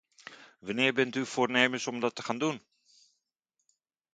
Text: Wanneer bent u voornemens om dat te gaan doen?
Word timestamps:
Wanneer 0.61 0.93
bent 0.93 1.15
u 1.15 1.25
voornemens 1.25 1.87
om 1.87 1.99
dat 1.99 2.15
te 2.15 2.23
gaan 2.23 2.37
doen? 2.37 2.61